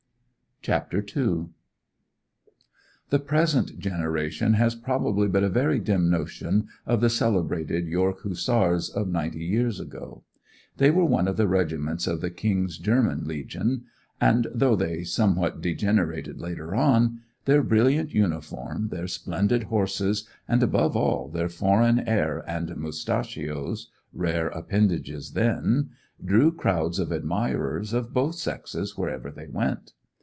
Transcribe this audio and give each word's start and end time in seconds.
CHAPTER 0.63 1.03
II 1.17 1.47
The 3.09 3.17
present 3.17 3.79
generation 3.79 4.53
has 4.53 4.75
probably 4.75 5.27
but 5.27 5.41
a 5.43 5.49
very 5.49 5.79
dim 5.79 6.07
notion 6.11 6.67
of 6.85 7.01
the 7.01 7.09
celebrated 7.09 7.87
York 7.87 8.21
Hussars 8.21 8.91
of 8.91 9.07
ninety 9.07 9.43
years 9.43 9.79
ago. 9.79 10.23
They 10.77 10.91
were 10.91 11.03
one 11.03 11.27
of 11.27 11.35
the 11.35 11.47
regiments 11.47 12.05
of 12.05 12.21
the 12.21 12.29
King's 12.29 12.77
German 12.77 13.25
Legion, 13.27 13.85
and 14.19 14.45
(though 14.53 14.75
they 14.75 15.03
somewhat 15.03 15.61
degenerated 15.61 16.39
later 16.39 16.75
on) 16.75 17.21
their 17.45 17.63
brilliant 17.63 18.13
uniform, 18.13 18.89
their 18.89 19.07
splendid 19.07 19.63
horses, 19.63 20.29
and 20.47 20.61
above 20.61 20.95
all, 20.95 21.27
their 21.27 21.49
foreign 21.49 22.01
air 22.01 22.43
and 22.47 22.75
mustachios 22.77 23.89
(rare 24.13 24.49
appendages 24.49 25.31
then), 25.31 25.89
drew 26.23 26.51
crowds 26.51 26.99
of 26.99 27.11
admirers 27.11 27.93
of 27.93 28.13
both 28.13 28.35
sexes 28.35 28.95
wherever 28.95 29.31
they 29.31 29.47
went. 29.47 29.93